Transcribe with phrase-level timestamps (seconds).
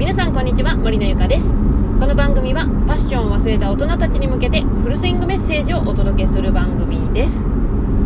[0.00, 1.50] 皆さんこんにちは森のゆかです。
[2.00, 7.38] この番組はパッションを忘れた大人たちに向けてフルスイングメッセージをお届けする番組です。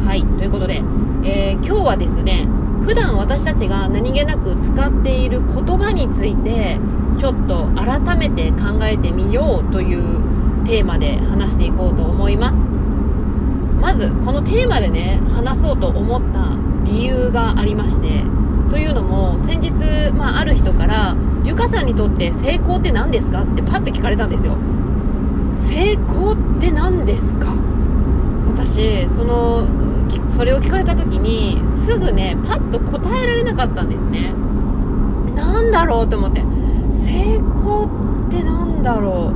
[0.05, 0.83] はいということで、
[1.23, 2.49] えー、今日はですね
[2.83, 6.81] 普段私たちが何気なく使っている言葉について
[7.17, 10.21] ちょっと改めて考えてみようという
[10.67, 12.59] テーマで話していこうと思います。
[13.81, 16.57] まずこのテーマでね話そうと思った
[16.91, 18.25] 理由がありまして
[18.69, 24.57] というのも先日、まあ、ある人からゆかさんにとって成功って何ですかってパッと聞かれたんですよ。
[25.55, 27.55] 成功って何ですか？
[28.49, 29.67] 私その
[30.31, 34.33] それを聞かれた時にすぐねパッと答えられなかったんですね。
[35.35, 36.43] 何だろうと思って。
[36.91, 37.87] 成功
[38.29, 39.33] って何だろ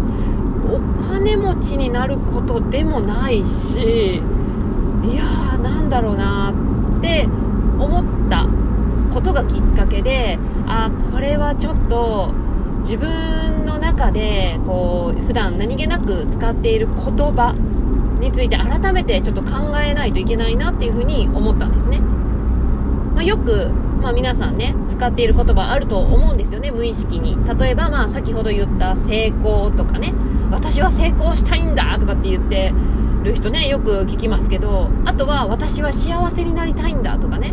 [0.66, 0.75] う？
[0.75, 6.52] お金持ちになることでもないしいやーなんだろうな
[6.98, 7.27] って
[7.78, 8.17] 思った
[9.18, 12.32] ことがきっかけであこれはちょっと
[12.82, 17.52] 自分の中でこう普段何気なく使っている言葉
[18.20, 27.36] について改めてちょっと考えないといけないなっていうふうに思ったんですね、まあ、よく、まあ、皆さんね使っている言葉あると思うんですよね無意識に。
[27.58, 30.14] 例えばまあ先ほど言った成功とかね。
[30.53, 32.72] 私は成功したいんだとかって言って
[33.25, 34.91] る人ねよく聞きますけど。
[35.05, 37.53] あとは私は幸せになりたいんだとかね。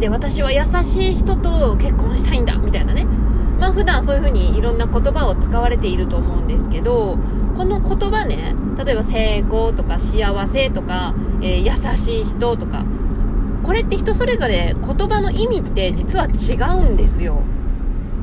[0.00, 3.06] で私は優しい人と結婚したいんだみたいなね。
[3.58, 7.18] まあ普段そういう風にいろんな言葉を使われていると思うんですけど
[7.56, 12.84] この言葉ね例えば成功とか幸せとか、えー、優しい人とか
[13.64, 16.54] これって人それぞれ言葉の意味って実は違
[16.86, 17.42] うんですよ。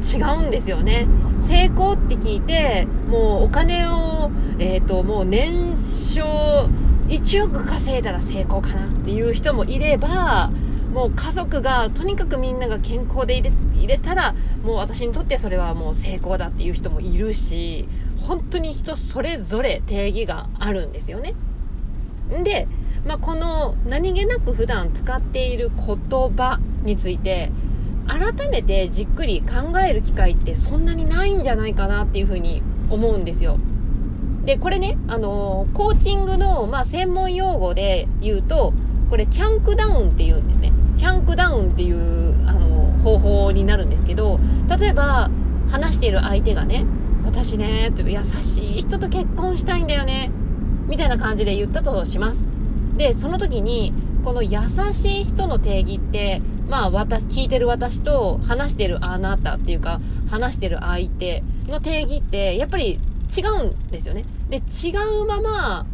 [0.06, 1.08] 違うんですよね。
[1.40, 6.70] 成功って聞いてもうお金をえっ、ー、ともう年商
[7.08, 10.50] 1億稼いだら成功かなっていう人もいれば
[10.96, 17.86] もう家族がとにかくみんなが健康で入れたらもう私にとってそれはもう成功だっていう人もいるし
[18.22, 21.36] 本当に人それぞれ定義があるんですよね。
[22.46, 22.70] で、
[23.06, 27.52] まあ、この何気なく普段使っている言葉について
[28.08, 33.60] 改めてじっくり考える機会ってそんなにないんじゃないかなっていうふうに思うんですよ。
[34.46, 38.74] でこれねあのコーチングの、まあ、専門用語で言うと
[39.10, 40.72] これチャンクダウンっていうんですね。
[40.98, 44.40] チャンクダウンっていうあの方法になるんですけど
[44.80, 45.30] 例えば
[45.70, 46.86] 話している相手がね
[47.26, 50.32] 私ね優しい人と結婚したいんだよね
[50.88, 52.48] みたいな感じで言ったとします。
[52.96, 54.60] でその時にこの優
[54.94, 63.00] しい人の定義ってまあ私聞いてる私と話してるあなたっていうか話してる相手の定義ってやっぱり
[63.36, 64.26] 違うんですよね。
[64.50, 64.92] で違
[65.22, 65.86] うまま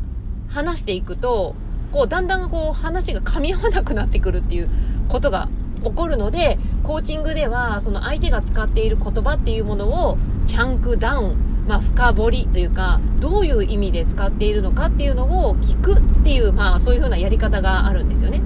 [0.49, 1.55] 話していくと
[1.91, 4.69] こうだんだんこう話が噛み合わなくなってくるっていう
[5.09, 5.49] ことが
[5.83, 18.41] 起こるのでコーチングではその相手が使っている言葉っていうものをチャンクダウン、まあ、深掘りというかどういう意味で使っているのかっていうのを聞くっていう、まあ、そういう風なやり方があるんですよね。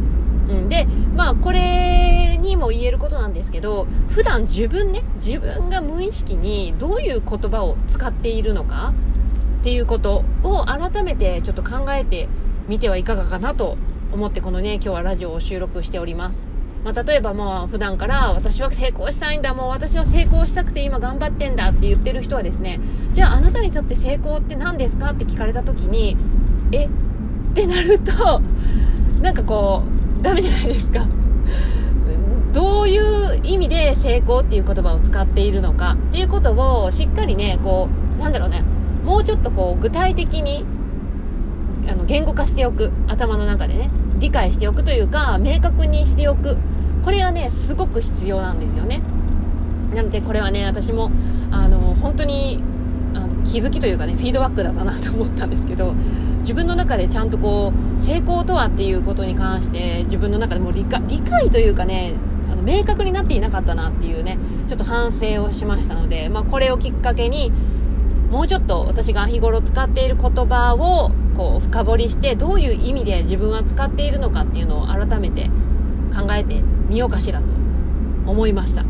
[0.50, 0.86] うん、で、
[1.16, 8.94] まあ、これにも言えることなんですけど普段自分ね自分が無意識にどういう言葉を使っているのか
[9.62, 12.28] っていうことを改めてちょっと考えて
[12.68, 13.78] みてはいかがかなと
[14.12, 16.48] 思ってこのね今日はラジオを収録しております、
[16.84, 19.54] まあ、例えばもう普段から私は成功したいんだ。
[19.54, 22.80] もう私は成功したくて今頑張ってんだって言ってる人はですね
[23.14, 26.18] じゃああなたにとって成功って何ですかって聞かれた時に
[26.72, 26.86] え？
[26.86, 26.90] っ
[27.54, 28.42] てなると
[29.22, 29.84] なんかこ
[30.20, 31.06] うダメじゃないですか。
[32.52, 36.54] どういう意味で成功っていう言葉を使っているのかっていうこと
[36.84, 38.64] をしっかりねこうなんだろうね
[39.04, 40.66] もうちょっとこう具体的に
[41.88, 46.58] あの言語化しておく頭の中でね理解しておくというか明確にしておく。
[47.06, 49.00] これはねすごく必要なんですよね。
[49.94, 51.12] なのでこれはね私も
[51.52, 52.60] あの本当に
[53.14, 55.94] あの気づきというかねフィードバックだったなと思ったんですけど
[56.40, 62.16] 自分の中でちゃんとこう成功とはっていうことに関して自分の中でも理解理解というかね
[62.52, 67.52] あの明確になっていなかったなっていうねちょっと反省をしましたので、まあ、これをきっかけに
[68.36, 75.50] もうちょっと私が日頃使っている言葉をこう深掘りしてどういう意味で自分は使っているのかっていうのを改めて
[76.14, 76.56] 考えて
[76.90, 77.48] みようかしらと
[78.26, 78.84] 思いました。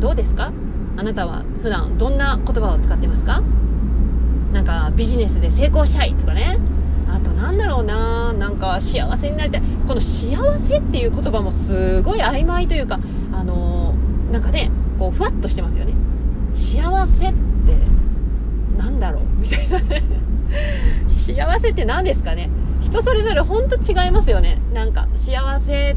[0.00, 0.50] どうですか？
[0.96, 3.42] あなたは普段どんな言葉を使ってますか？
[4.54, 6.58] なんかビジネスで成功したいとかね。
[7.10, 8.32] あとなんだろうな。
[8.32, 9.62] なんか幸せになりたい。
[9.86, 12.98] この幸せっていう言葉もすごい曖昧というか
[13.30, 15.92] あのー、なんかねこうふわっとしてますよね。
[16.54, 17.36] 幸せって
[18.76, 20.02] なんだろうみたいなね。
[21.08, 22.50] 幸せって何ですかね。
[22.80, 24.60] 人それぞれ本当違いますよね。
[24.72, 25.96] なんか幸せっ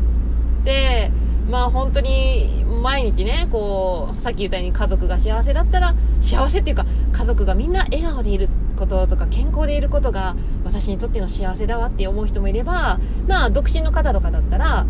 [0.63, 1.12] て
[1.50, 14.86] まあ本当に毎日ね、こう、さっき言ったように家族が幸せだったら、幸せっていうか、家族がみんな笑顔でいることとか、健康でいることが、私にとっての幸せだわって思う人もいれば、まあ、独身の方とかだったら、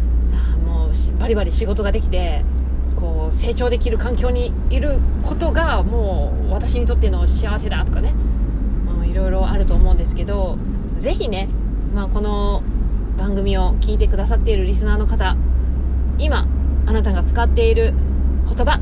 [0.65, 2.43] もう、バリバリ仕事ができて、
[3.37, 8.13] 成長できる環境にいることが、もう、私にとっての幸せだとかね、
[9.05, 10.57] いろいろあると思うんですけど、
[10.97, 11.47] ぜひね、
[11.93, 12.63] まあ、この
[13.17, 15.37] 番組を聞いてくださっているリスナーの方、
[16.17, 16.47] 今、
[16.85, 17.93] あなたが使っている
[18.45, 18.79] 言葉、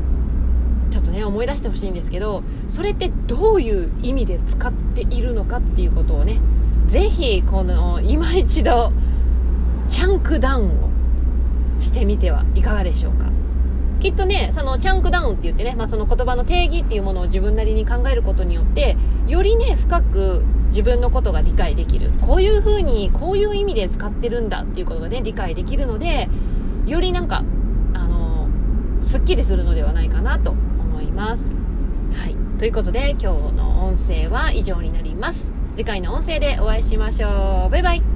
[0.90, 6.40] ちょっとね、思い出してほしいんですけど、それってどういう意味で使っているのかっていうことをね、
[6.86, 8.92] ぜひ、この、今一度、
[9.88, 10.88] チャンクダウンを
[11.80, 13.33] してみてはいかがでしょうか。
[14.04, 22.10] きっとね、そのチャンクダウンって言ってね、まあ、その言葉の定義っていうものを自分なりに考えることによって、よりね、深く自分のことが理解できる。
[22.20, 26.28] こういう風に、こういう意味で使ってるんだっていうことがね、理解できるので、
[26.84, 27.44] よりなんか、
[27.94, 31.42] あのー、すっきりするのではないかなと思います。
[32.12, 32.36] はい。
[32.58, 35.50] ということで、今日の音声は以上になります。
[35.76, 37.70] 次回の音声でお会いしましょう。
[37.70, 38.13] バイバイ。